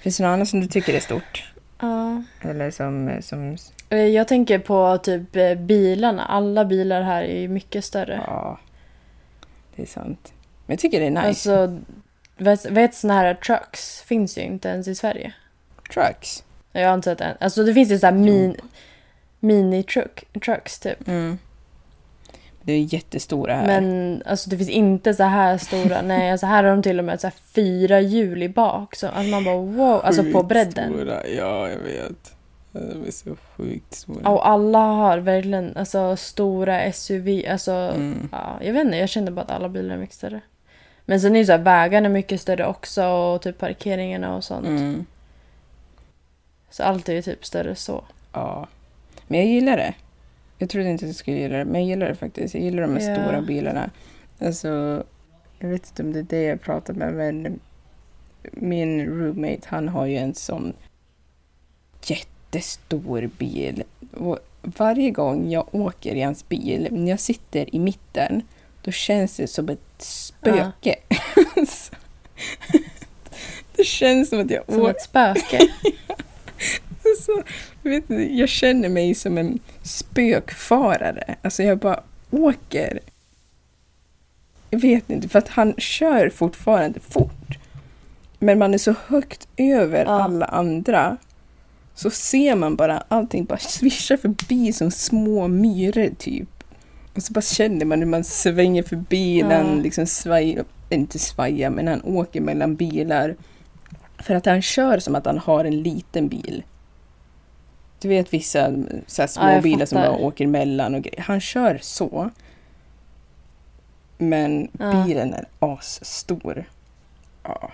[0.00, 1.52] Finns det något annat som du tycker är stort?
[1.80, 2.22] Ja.
[2.40, 3.18] Eller som...
[3.22, 3.56] som
[3.90, 6.24] Eh, Jag tänker på typ eh, bilarna.
[6.24, 8.22] Alla bilar här är ju mycket större.
[8.26, 8.58] ja,
[9.76, 10.32] det är sant.
[10.66, 11.26] Men jag tycker det är nice.
[11.28, 11.78] Alltså,
[12.70, 15.32] vet, såna här trucks finns ju inte ens i Sverige.
[15.94, 16.44] Trucks.
[16.72, 17.36] Jag har inte sett en.
[17.40, 18.56] Alltså det finns ju så här min,
[19.40, 21.08] mini-truck, trucks typ.
[21.08, 21.38] Mm.
[22.62, 23.66] Det är jättestora här.
[23.66, 26.02] Men alltså det finns inte så här stora.
[26.04, 28.96] Nej, alltså här har de till och med så här fyra hjul i bak.
[28.96, 30.92] Så, alltså man bara wow, alltså på bredden.
[30.92, 31.26] Stora.
[31.26, 32.34] Ja, jag vet.
[32.72, 34.28] De är så sjukt stora.
[34.30, 37.42] Och alla har verkligen alltså, stora SUV.
[37.50, 38.28] Alltså, Mm.
[38.32, 40.40] ja, jag vet inte, jag kände bara att alla bilar är mycket större.
[41.04, 44.66] Men sen är ju så här, vägarna mycket större också och typ parkeringarna och sånt.
[44.66, 45.06] Mm.
[46.70, 48.04] Så allt är ju typ större så.
[48.32, 48.66] Ja.
[49.26, 49.94] Men jag gillar det.
[50.60, 52.54] Jag trodde inte att jag skulle gilla det, men jag gillar det faktiskt.
[52.54, 53.14] Jag gillar de här Ja.
[53.22, 53.90] stora bilarna.
[54.38, 55.02] Alltså,
[55.58, 57.60] jag vet inte om det är det jag pratar med, men
[58.52, 60.72] min roommate, han har ju en sån
[62.02, 63.82] jättestor bil.
[64.12, 68.42] Och varje gång jag åker i hans bil, när jag sitter i mitten,
[68.82, 70.96] då känns det som ett spöke.
[71.68, 71.94] Så-
[73.76, 75.58] det känns som att jag Som åker ett spöke.
[77.18, 77.42] så,
[77.82, 81.34] vet du, jag känner mig som en spökfarare.
[81.42, 83.00] Alltså jag bara åker.
[84.70, 87.58] Jag vet inte, för att han kör fortfarande fort.
[88.38, 90.22] Men man är så högt över Ja.
[90.22, 91.16] alla andra.
[91.94, 96.48] Så ser man bara allting bara svischar förbi som små myror typ.
[97.14, 99.82] Och så bara känner man hur man svänger förbi när han Ja.
[99.82, 103.36] liksom svajar, inte svajar, men han åker mellan bilar.
[104.18, 106.62] För att han kör som att han har en liten bil.
[108.00, 108.72] Du vet vissa
[109.06, 111.20] så små Ja, bilar som bara åker emellan och grejer.
[111.20, 112.30] Han kör så.
[114.18, 115.04] Men Ja.
[115.06, 116.64] bilen är asstor.
[117.42, 117.70] Ja,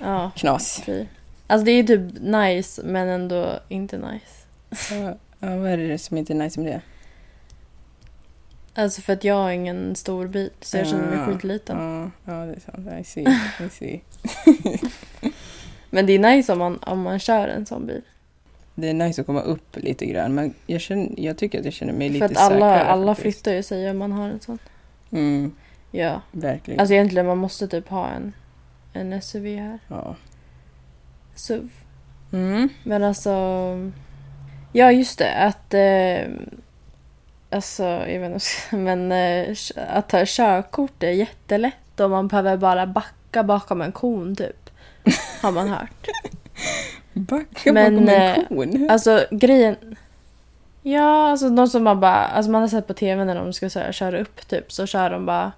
[0.00, 0.82] Ja, knas.
[0.86, 1.06] fy.
[1.46, 4.94] Alltså det är typ nice men ändå inte nice.
[4.94, 6.80] Ja, ja, vad är det som inte är nice med det?
[8.74, 12.10] Alltså för att jag har ingen stor bil så jag känner mig skitliten.
[12.24, 12.88] Ja, ja, det är sant.
[13.00, 13.26] I see.
[13.66, 14.00] I see.
[15.90, 18.02] Men det är nice om man, om man kör en sån bil.
[18.74, 21.74] Det är nice att komma upp lite grann, men jag, känner, jag tycker att jag
[21.74, 22.84] känner mig För lite att alla, säkrare.
[22.84, 23.36] alla faktiskt.
[23.38, 24.58] flyttar ju sig om man har en sån.
[25.10, 25.52] Mm.
[25.90, 26.22] Ja.
[26.32, 26.80] Verkligen.
[26.80, 28.32] Alltså egentligen man måste typ ha en,
[28.92, 29.78] en SUV här.
[29.88, 30.16] ja.
[31.34, 31.68] SUV.
[32.32, 32.68] Mm.
[32.84, 33.30] Men alltså...
[34.72, 35.34] Ja, just det.
[35.34, 35.74] Att...
[35.74, 36.32] Eh,
[37.50, 38.76] alltså, jag vet inte.
[38.76, 39.56] Men eh,
[39.88, 44.59] att ta körkort är jättelätt och man behöver bara backa bakom en kon typ.
[45.42, 46.08] Har man hört.
[47.12, 48.90] Backa Men, bakom en eh, kon.
[48.90, 49.76] Alltså grejen...
[50.82, 52.24] Ja, alltså de som man bara...
[52.26, 54.86] Alltså man har sett på tv när de ska så här, köra upp typ så
[54.86, 55.52] kör de bara...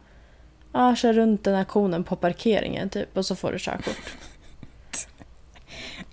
[0.73, 4.17] Ja, kör runt den här konen på parkeringen typ och så får du körkort.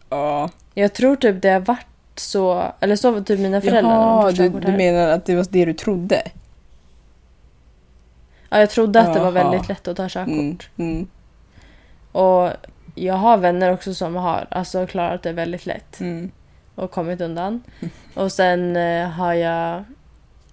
[0.10, 0.50] ja.
[0.74, 2.74] Jag tror typ det har varit så...
[2.80, 5.36] Eller så var typ mina föräldrar när de Jaha, tog du, du menar att det
[5.36, 6.22] var det du trodde?
[8.50, 9.44] Ja, jag trodde att det var Jaha.
[9.44, 10.70] väldigt lätt att ta körkort.
[10.78, 10.92] Mm.
[10.92, 11.08] Mm.
[12.12, 12.50] Och
[13.06, 16.32] jag har vänner också som har alltså, klarat det väldigt lätt Mm.
[16.76, 17.64] och kommit undan.
[18.14, 19.84] Och sen eh, har jag...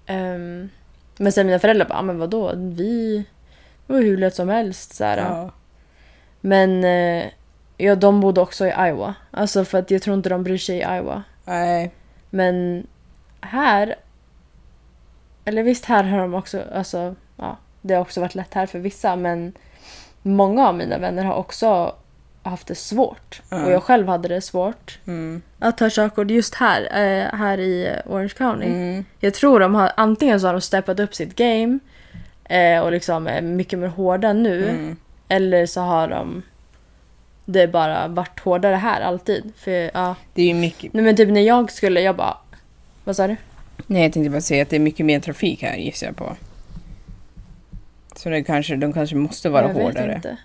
[0.06, 0.68] ehm,
[1.18, 2.52] men sen mina föräldrar bara, ah, men vadå?
[2.56, 3.24] Vi
[3.86, 4.94] det var hur lätt som helst.
[4.94, 5.04] Så.
[5.04, 5.50] Ja.
[6.40, 7.24] Men eh,
[7.76, 9.14] ja, de bodde också i Iowa.
[9.30, 11.22] Alltså för att jag tror inte de bryr sig i Iowa.
[11.44, 11.90] Nej.
[12.30, 12.86] Men
[13.40, 13.94] här...
[15.44, 16.62] Eller visst, här har de också...
[16.74, 19.52] Alltså, ja, det har också varit lätt här för vissa, men
[20.22, 21.94] många av mina vänner har också
[22.50, 23.42] haft det svårt.
[23.50, 23.64] Ja.
[23.64, 25.42] Och jag själv hade det svårt Mm.
[25.58, 28.66] att ta körkort just här, eh, här i Orange County.
[28.66, 29.04] Mm.
[29.20, 31.78] Jag tror de har, antingen så har de steppat upp sitt game
[32.44, 34.68] eh, och liksom är mycket mer hårda nu.
[34.68, 34.96] Mm.
[35.28, 36.42] Eller så har de
[37.44, 39.52] det bara varit hårdare här alltid.
[39.56, 40.92] För ja, Det är ju mycket...
[40.92, 42.36] nej men typ när jag skulle, jag bara...
[43.04, 43.36] Vad sa du?
[43.86, 46.36] Nej, jag tänkte bara säga att det är mycket mer trafik här gissar jag på.
[48.16, 50.14] Så det kanske, de kanske måste vara jag vet hårdare.
[50.14, 50.36] inte.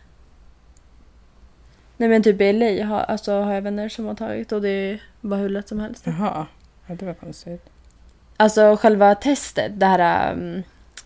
[2.01, 4.99] Nej men typ i LA har, alltså, har jag vänner som har tagit och det
[5.21, 6.03] bara hur lätt som helst.
[6.07, 6.47] Jaha,
[6.87, 7.69] ja, det var konstigt.
[8.37, 10.63] Alltså själva testet, det här um,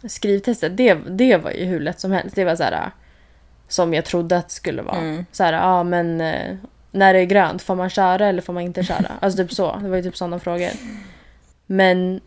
[0.07, 2.35] skrivtestet, det, det var ju hur lätt som helst.
[2.35, 2.91] Det var så här
[3.67, 4.97] som jag trodde att det skulle vara.
[4.97, 5.25] Mm.
[5.31, 6.55] Så här, ja men eh,
[6.91, 9.11] när det är grönt, får man köra eller får man inte köra?
[9.19, 10.71] Alltså typ så, det var ju typ sådana frågor.
[11.65, 12.21] Men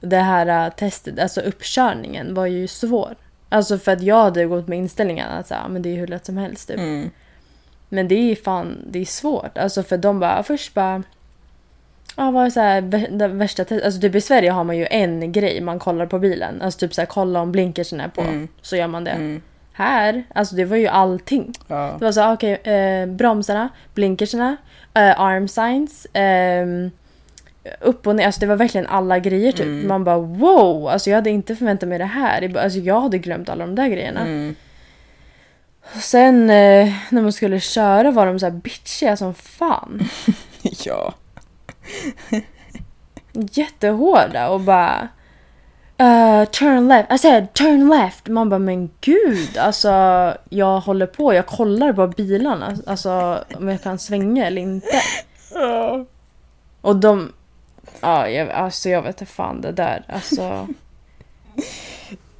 [0.00, 3.16] det här eh, testet, alltså uppkörningen var ju svår.
[3.48, 6.06] Alltså för att jag hade gått med inställningen att så här, men det är hur
[6.06, 6.78] lätt som helst typ.
[6.78, 7.10] Mm.
[7.92, 9.58] Men det är fan, det är svårt.
[9.58, 11.02] Alltså för de bara, först bara...
[12.16, 13.84] Ja, vad är så här, värsta testet?
[13.84, 16.62] Alltså typ i Sverige har man ju en grej man kollar på bilen.
[16.62, 18.20] Alltså typ så här, kolla om blinkersen är på.
[18.20, 18.48] Mm.
[18.62, 19.10] Så gör man det.
[19.10, 19.42] Mm.
[19.72, 21.52] Här, alltså det var ju allting.
[21.68, 21.96] Ja.
[21.98, 24.56] Det var så här, okej, eh, bromsarna, blinkerserna,
[24.94, 26.90] eh, arm signs, ehm,
[27.80, 28.26] upp och ner.
[28.26, 29.66] Alltså det var verkligen alla grejer typ.
[29.66, 29.88] Mm.
[29.88, 30.88] Man bara wow!
[30.88, 32.56] Alltså jag hade inte förväntat mig det här.
[32.56, 34.20] Alltså jag hade glömt alla de där grejerna.
[35.94, 40.08] Sen eh, när man skulle köra var de så här bitchiga som fan.
[40.62, 41.14] ja.
[43.32, 45.08] Jättehårda och bara...
[46.00, 47.12] Uh, turn left.
[47.12, 48.28] I said turn left.
[48.28, 49.58] Man bara men gud.
[49.58, 49.90] Alltså
[50.48, 51.34] jag håller på.
[51.34, 52.76] Jag kollar på bilarna.
[52.86, 55.00] Alltså om jag kan svänga eller inte.
[55.54, 56.04] Ja.
[56.80, 57.32] Och de...
[58.00, 60.04] Ja, jag, alltså jag vet inte fan det där.
[60.08, 60.68] Alltså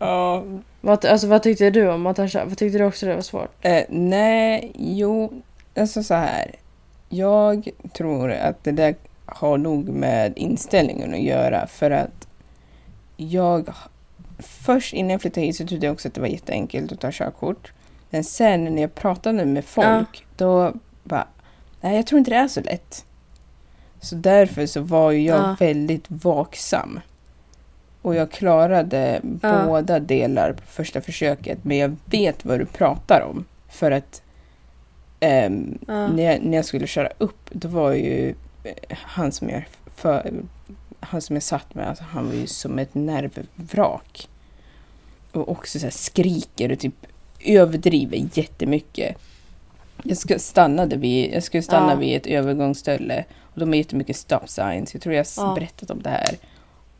[0.00, 0.44] Ja.
[0.80, 2.44] Vad, alltså vad tyckte du om kör?
[2.44, 3.50] Vad tyckte du också det var svårt?
[3.60, 5.42] Eh, nej, jo,
[5.76, 6.54] alltså så här.
[7.08, 8.94] Jag tror att det där
[9.26, 12.28] har nog med inställningen att göra för att
[13.16, 13.68] jag
[14.38, 17.08] först innan jag flyttade hit så trodde jag också att det var jätteenkelt att ta
[17.12, 17.72] körkort.
[18.10, 21.26] Men sen när jag pratade med folk då bara,
[21.80, 23.04] nej jag tror inte det är så lätt.
[24.00, 25.56] Så därför så var ju jag Ja.
[25.60, 27.00] väldigt vaksam.
[28.02, 29.64] Och jag klarade Ja.
[29.66, 33.44] båda delar på första försöket men jag vet vad du pratar om.
[33.68, 34.22] För att
[35.20, 36.08] ehm, Ja.
[36.08, 38.34] när, jag, när jag skulle köra upp då var ju
[38.64, 39.64] eh, han som jag,
[39.96, 40.32] för,
[41.00, 44.28] han som jag satt med, alltså, han var ju som ett nervvrak.
[45.32, 47.06] Och också så skriker och typ
[47.44, 49.16] överdriver jättemycket.
[50.02, 51.96] Jag stannade vid, jag skulle stanna Ja.
[51.98, 54.94] vid ett övergångsställe och de har jättemycket stop signs.
[54.94, 55.54] Jag tror jag har Ja.
[55.54, 56.36] berättat om det här.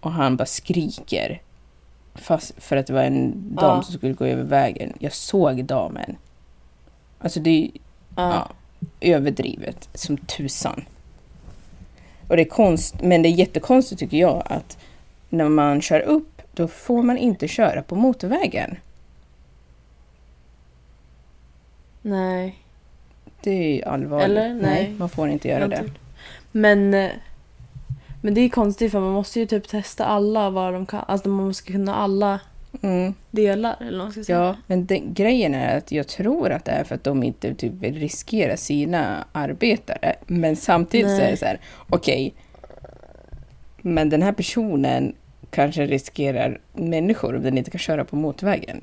[0.01, 1.43] Och han bara skriker.
[2.15, 3.83] Fast för att det var en dam Ja.
[3.83, 4.93] som skulle gå över vägen.
[4.99, 6.17] Jag såg damen.
[7.19, 7.71] Alltså det är
[8.17, 8.49] Ja.
[9.01, 10.85] överdrivet som tusan.
[12.29, 14.79] Och det är konst, men det är jättekonstigt tycker jag att
[15.29, 18.77] när man kör upp då får man inte köra på motorvägen.
[22.03, 22.59] Nej.
[23.43, 24.25] Det är allvarligt.
[24.29, 24.55] Eller?
[24.55, 24.95] Nej.
[24.99, 25.85] man får inte göra det.
[26.53, 27.11] Men, eh,
[28.21, 31.05] men det är konstigt för man måste ju typ testa alla vad de kan.
[31.09, 32.41] Alltså man måste kunna alla
[32.83, 34.39] Mm, delar eller vad man ska säga.
[34.39, 37.55] ja, men den, grejen är att jag tror att det är för att de inte
[37.55, 40.15] typ vill riskera sina arbetare.
[40.27, 41.31] Men samtidigt så är Nej.
[41.31, 42.35] det så här, okej.
[43.83, 45.15] men den här personen
[45.51, 48.81] kanske riskerar människor om den inte kan köra på motorvägen.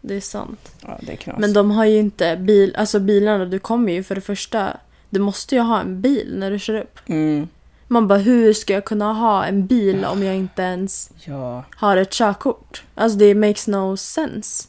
[0.00, 0.72] Det är sant.
[0.82, 1.38] Ja, det är knas.
[1.38, 4.76] Men de har ju inte bil, alltså bilarna, du kommer ju för det första,
[5.12, 6.98] du måste ju ha en bil när du kör upp.
[7.06, 7.48] Mm,
[7.88, 11.64] Man bara, hur ska jag kunna ha en bil om jag inte ens ja.
[11.76, 12.82] har ett körkort?
[12.94, 14.68] Alltså det makes no sense.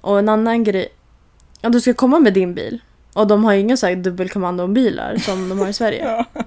[0.00, 0.88] Och en annan grej,
[1.60, 2.80] ja, du ska komma med din bil.
[3.14, 6.04] Och de har ju inga så här som de har i Sverige.
[6.34, 6.42] ja.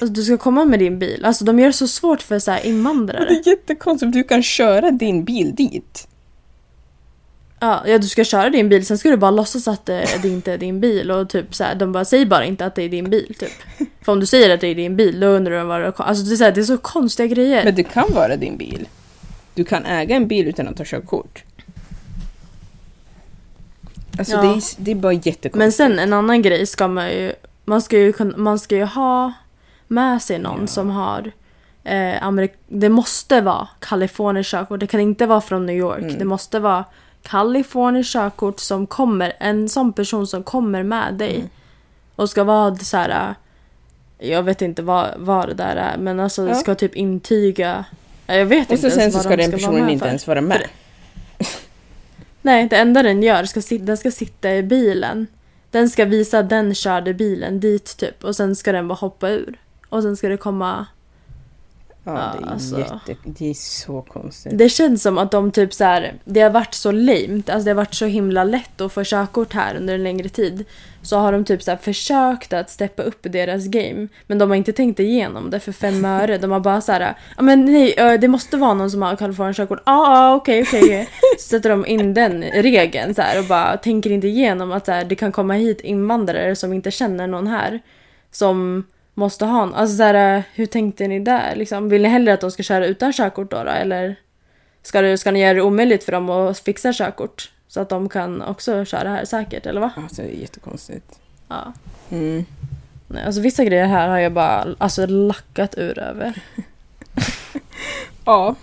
[0.00, 1.24] Alltså, du ska komma med din bil.
[1.24, 3.26] Alltså de gör det så svårt för så här Det invandrare.
[3.28, 4.12] är jättekonstigt.
[4.12, 6.08] Du kan köra din bil dit.
[7.62, 10.28] Ja, ja, du ska köra din bil, sen ska du bara låtsas att det, det
[10.28, 12.82] inte är din bil och typ så här, de bara säger bara inte att det
[12.82, 13.52] är din bil typ.
[14.04, 16.02] För om du säger att det är din bil, då undrar de vad det är.
[16.02, 17.64] Alltså det är så, här, det är så konstiga grejer.
[17.64, 18.88] Men det kan vara din bil.
[19.54, 21.42] Du kan äga en bil utan att ta körkort.
[24.18, 24.42] Alltså Ja.
[24.42, 25.54] det, är, det är bara jättekonstigt.
[25.54, 27.32] Men sen en annan grej ska man ju,
[27.64, 29.32] man ska ju, man ska ju ha
[29.88, 30.66] med sig någon Ja.
[30.66, 31.32] som har
[31.84, 36.02] eh, Amerik- det måste vara Kalifornien körkort, det kan inte vara från New York.
[36.02, 36.18] Mm.
[36.18, 36.84] Det måste vara
[37.22, 41.36] Kalifornien körkort som kommer, en sån person som kommer med dig.
[41.36, 41.48] Mm.
[42.16, 43.34] Och ska vara så här.
[44.18, 46.54] Jag vet inte vad, vad det där är men alltså Ja.
[46.54, 47.84] ska typ intyga.
[48.26, 50.26] ja, Jag vet Och inte så sen så ska de den vara personen inte ens
[50.26, 50.68] vara med.
[52.42, 55.26] Nej, det enda den gör, ska den ska sitta i bilen.
[55.70, 59.28] Den ska visa att den körde bilen dit typ och sen ska den bara hoppa
[59.28, 59.58] ur.
[59.88, 60.86] Och sen ska det komma...
[62.04, 62.78] Ja, det är alltså.
[62.78, 63.16] jätte...
[63.24, 64.58] Det är så konstigt.
[64.58, 67.70] Det känns som att de typ så här, det har varit så lame, alltså det
[67.70, 70.64] har varit så himla lätt att få körkort här under en längre tid.
[71.02, 74.72] Så har de typ så försökt att steppa upp deras game, men de har inte
[74.72, 76.38] tänkt igenom det för fem öre.
[76.38, 79.54] De har bara så här, ja men nej, det måste vara någon som har Kalifornien
[79.54, 79.82] körkort.
[79.86, 80.82] Ja, ah, okej, okej.
[80.84, 81.08] okej.
[81.38, 84.92] Så sätter de in den regeln så här och bara tänker inte igenom att så
[84.92, 87.80] här, det kan komma hit invandrare som inte känner någon här.
[88.30, 88.84] Som
[89.20, 91.88] måste ha en, alltså så här, hur tänkte ni där liksom?
[91.88, 94.16] Vill ni hellre att de ska köra utan körkort då, då eller?
[94.82, 97.50] Ska, du, ska ni göra det omöjligt för dem att fixa körkort?
[97.68, 99.92] Så att de kan också köra här säkert, eller va?
[99.96, 101.20] Alltså det är jättekonstigt.
[101.48, 101.72] Ja.
[102.10, 102.44] Mm.
[103.08, 106.34] Nej, alltså vissa grejer här har jag bara alltså, lackat ur över.
[108.24, 108.54] Ja.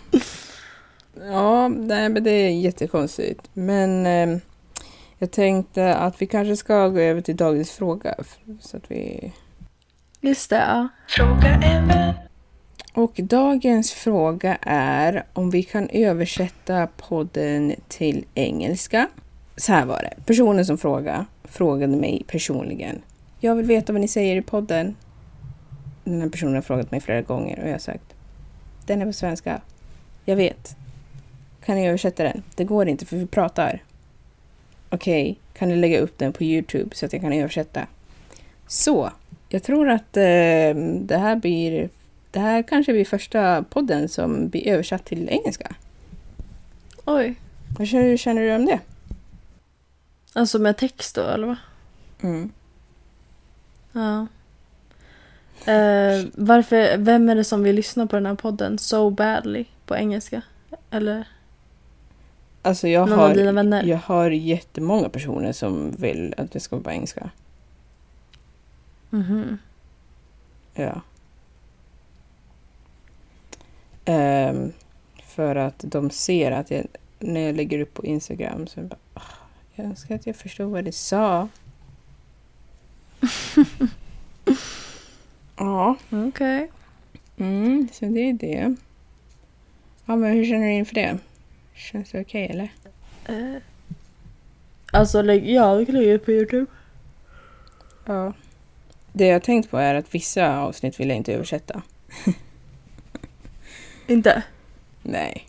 [1.21, 3.49] Ja, nej, men det är jättekonstigt.
[3.53, 4.39] Men eh,
[5.17, 8.15] jag tänkte att vi kanske ska gå över till dagens fråga.
[8.61, 9.33] Så att vi...
[10.21, 10.87] Just det, ja.
[12.93, 19.07] Och dagens fråga är om vi kan översätta podden till engelska.
[19.57, 20.13] Så här var det.
[20.25, 23.01] Personen som frågade frågade mig personligen.
[23.39, 24.95] Jag vill veta vad ni säger i podden.
[26.03, 28.15] Den här personen har frågat mig flera gånger och jag har sagt.
[28.85, 29.61] Den är på svenska.
[30.25, 30.75] Jag vet.
[31.65, 32.43] Kan ni översätta den?
[32.55, 33.83] Det går inte för vi pratar.
[34.89, 37.87] Okej, kan ni lägga upp den på Youtube så att jag kan översätta?
[38.67, 39.11] Så,
[39.49, 41.89] jag tror att eh, det här blir
[42.31, 45.75] det här kanske blir första podden som blir översatt till engelska.
[47.05, 47.35] Oj.
[47.85, 48.79] Känner, känner du om det?
[50.33, 51.57] Alltså med text då, eller vad?
[52.21, 52.51] Mm.
[53.91, 54.27] Ja.
[55.71, 59.95] Eh, varför, vem är det som vill lyssna på den här podden so badly på
[59.95, 60.41] engelska?
[60.91, 61.27] Eller
[62.61, 63.83] Alltså jag någon har, av dina vänner?
[63.83, 67.29] jag har jättemånga personer som vill att det ska vara på engelska.
[69.09, 69.57] Mhm.
[70.73, 71.01] Ja.
[74.05, 74.73] Ehm,
[75.23, 76.85] för att de ser att jag,
[77.19, 79.21] när jag lägger upp på Instagram så jag bara, "Ah,
[79.75, 81.47] jag önskar att jag förstod vad det sa.
[85.57, 85.95] ja.
[86.11, 86.71] Okej.
[87.37, 88.75] Mm, så det är det.
[90.05, 91.17] Ja, men hur känner du inför det?
[91.73, 92.69] Känns det okej eller?
[93.25, 93.61] Eh,
[94.91, 96.65] Alltså, lägg, ja, vi kan lägga ut på Youtube.
[98.05, 98.33] Ja.
[99.17, 101.81] Det jag har tänkt på är att vissa avsnitt vill jag inte översätta.
[104.07, 104.43] Inte?
[105.03, 105.47] Nej.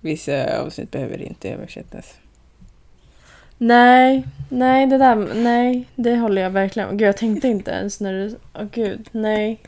[0.00, 2.14] Vissa avsnitt behöver inte översättas.
[3.58, 8.12] Nej, nej det där, nej det håller jag verkligen Gud jag tänkte inte ens när
[8.12, 9.60] du, åh gud, nej.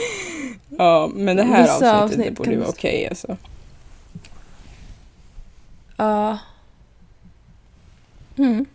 [0.78, 3.36] Ja, men det här Vissa avsnittet det avsnitt borde kan- vara okej alltså.
[5.96, 6.38] Ja,
[8.38, 8.66] Mm.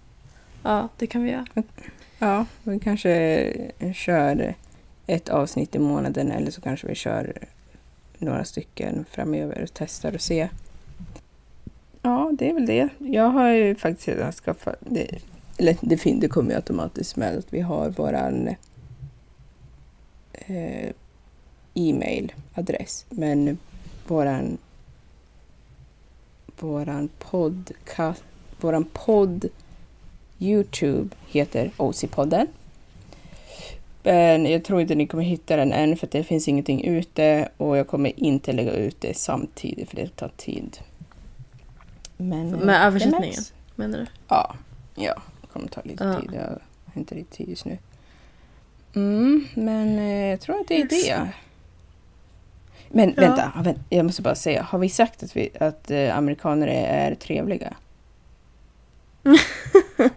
[0.63, 1.45] ja det kan vi göra.
[2.19, 3.53] Ja, vi kanske
[3.93, 4.55] kör
[5.07, 7.37] ett avsnitt i månaden eller så kanske vi kör
[8.17, 10.49] några stycken framöver och testar och ser.
[12.01, 12.89] Ja, det är väl det.
[12.99, 14.75] Jag har ju faktiskt redan skaffat...
[14.79, 15.07] Det,
[15.57, 18.47] eller det, fin- det kommer ju automatiskt med att vi har våran
[20.33, 20.89] eh,
[21.73, 23.05] e-mailadress.
[23.09, 23.57] Men
[24.07, 24.57] våran
[26.59, 28.23] våran podcast
[28.61, 29.45] våran podd
[30.39, 32.47] Youtube heter OC-podden.
[34.03, 37.49] Men jag tror inte ni kommer hitta den än för att det finns ingenting ute
[37.57, 40.77] och jag kommer inte lägga ut det samtidigt för det tar tid.
[42.17, 43.41] Men, eh, Med det översättningen?
[43.75, 44.05] Menar du?
[44.27, 44.55] Ja,
[44.95, 45.21] ja.
[45.41, 46.19] Det kommer ta lite Ja.
[46.21, 46.29] tid.
[46.33, 46.41] Jag
[46.85, 47.77] har inte riktigt tid just nu.
[48.95, 51.27] Mm, men eh, jag tror att det är det.
[52.89, 53.21] Men Ja.
[53.21, 54.61] vänta, ja, vänt- jag måste bara säga.
[54.63, 57.73] Har vi sagt att, vi, att eh, amerikaner är trevliga?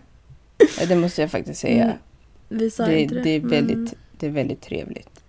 [0.80, 1.84] Ja, det måste jag faktiskt säga.
[1.84, 1.96] Mm,
[2.48, 3.20] Vi sa det, inte det.
[3.22, 5.20] det, är men- väldigt, det är väldigt trevligt.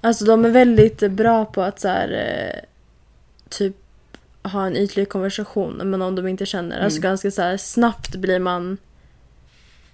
[0.00, 2.60] Alltså de är väldigt bra på att så här, eh,
[3.48, 3.76] typ
[4.42, 6.80] ha en ytlig konversation med någon de inte känner.
[6.80, 7.02] Alltså Mm.
[7.10, 8.78] ganska så här snabbt blir man,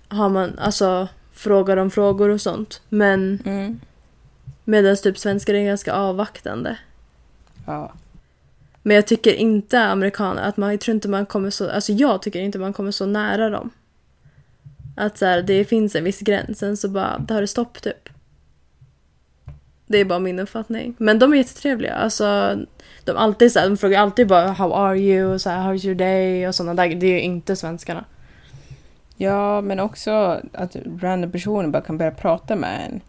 [0.08, 2.82] har man, alltså frågar om frågor och sånt.
[2.88, 3.80] Men Mm.
[4.64, 6.76] medan typ svenskar är ganska avvaktande.
[7.66, 7.92] Ja.
[8.82, 12.22] Men jag tycker inte amerikaner, att man, jag tror inte man kommer så, alltså jag
[12.22, 13.70] tycker inte man kommer så nära dem.
[15.02, 17.82] Att så här, det finns en viss gräns, sen så bara, där har det stopp
[17.82, 18.08] typ.
[19.86, 20.94] Det är bara min uppfattning.
[20.98, 22.56] Men de är jättetrevliga, alltså.
[23.04, 25.86] De, alltid så här, de frågar alltid bara “How are you?” och så här, “How's
[25.86, 28.04] your day?” och sådana där Det är ju inte svenskarna.
[29.16, 33.00] ja, men också att random personer bara kan börja prata med en.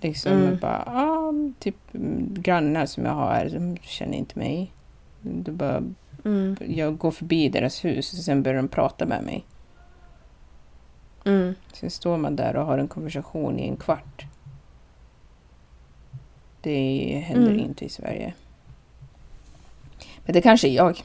[0.00, 0.58] Liksom Mm.
[0.60, 1.76] bara, ah, typ
[2.32, 4.72] grannar som jag har, de känner inte mig.
[5.22, 5.82] Det bara,
[6.24, 6.56] Mm.
[6.66, 9.44] jag går förbi deras hus och sen börjar de prata med mig.
[11.24, 11.54] Mm.
[11.72, 14.24] Sen står man där och har en konversation i en kvart.
[16.60, 17.60] Det händer Mm.
[17.64, 18.34] inte i Sverige.
[20.24, 21.02] Men det kanske är jag.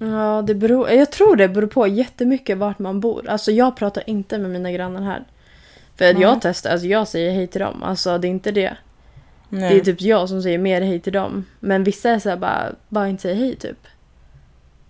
[0.00, 3.28] Ja, det beror, jag tror det beror på jättemycket vart man bor.
[3.28, 5.24] Alltså jag pratar inte med mina grannar här.
[5.96, 6.22] För att Nej.
[6.22, 7.82] jag testar, alltså jag säger hej till dem.
[7.82, 8.76] Alltså det är inte det.
[9.48, 9.70] Nej.
[9.74, 11.44] Det är typ jag som säger mer hej till dem.
[11.60, 13.86] Men vissa är såhär bara, bara inte säger hej typ.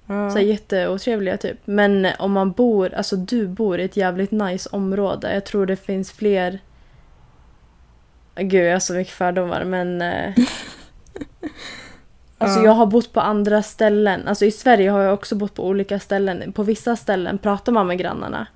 [0.07, 0.31] Ja.
[0.31, 1.59] Så här jätteotrevliga typ.
[1.65, 5.35] Men om man bor, alltså du bor i ett jävligt nice område.
[5.35, 6.59] Jag tror det finns fler...
[8.37, 10.03] Gud jag har så mycket fördomar men...
[10.03, 10.35] eh,
[12.39, 12.65] Alltså Ja.
[12.65, 14.29] jag har bott på andra ställen.
[14.29, 16.53] Alltså i Sverige har jag också bott på olika ställen.
[16.53, 18.47] På vissa ställen pratar man med grannarna.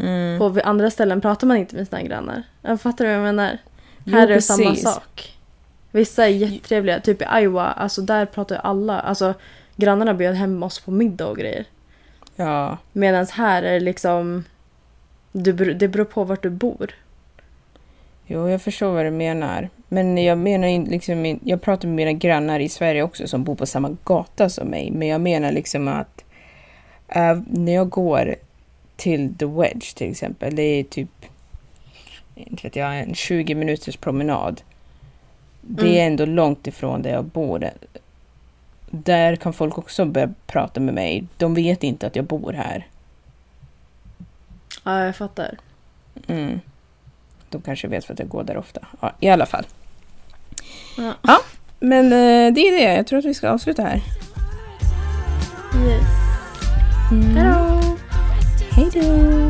[0.00, 0.38] Mm.
[0.38, 2.42] På andra ställen pratar man inte med sina grannar.
[2.62, 3.58] Jag fattar du vad jag menar?
[4.04, 5.36] Jo, Här är det samma sak.
[5.90, 7.00] Vissa är jättetrevliga.
[7.00, 9.00] Typ i Iowa, alltså där pratar ju alla.
[9.00, 9.34] Alltså
[9.78, 11.64] grannarna bjöd hem oss på middag och grejer.
[12.36, 14.44] Ja, Medan här är det liksom...
[15.32, 16.94] Du, det beror på vart du bor.
[18.26, 19.68] jo, jag förstår vad du menar.
[19.88, 23.54] Men jag menar inte liksom, jag pratar med mina grannar i Sverige också som bor
[23.54, 24.90] på samma gata som mig.
[24.90, 26.24] Men jag menar liksom att
[27.08, 28.34] eh, när jag går
[28.96, 31.10] till The Wedge till exempel, det är typ
[32.34, 34.60] inte vet jag, en 20 minuters promenad.
[35.60, 37.70] Det är ändå långt ifrån där jag bor.
[38.90, 41.24] Där kan folk också börja prata med mig.
[41.36, 42.86] De vet inte att jag bor här.
[44.84, 45.58] Ja, jag fattar.
[46.26, 46.60] Mm.
[47.48, 48.80] De kanske vet för att jag går där ofta.
[49.00, 49.66] Ja, I alla fall.
[50.96, 51.38] Ja.
[51.80, 52.94] Men eh, det är det.
[52.94, 54.02] Jag tror att vi ska avsluta här.
[55.86, 56.06] Yes.
[57.12, 57.36] Mm.
[58.70, 59.47] Hej då!